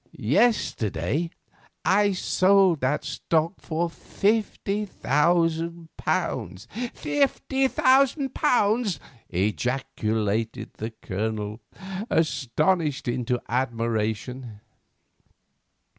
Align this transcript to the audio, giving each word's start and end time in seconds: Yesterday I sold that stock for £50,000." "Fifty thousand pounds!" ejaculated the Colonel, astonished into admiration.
Yesterday 0.17 1.29
I 1.85 2.13
sold 2.13 2.81
that 2.81 3.03
stock 3.03 3.59
for 3.61 3.87
£50,000." 3.87 4.87
"Fifty 6.95 7.67
thousand 7.67 8.33
pounds!" 8.33 8.99
ejaculated 9.29 10.73
the 10.73 10.89
Colonel, 10.89 11.61
astonished 12.09 13.07
into 13.07 13.39
admiration. 13.47 14.59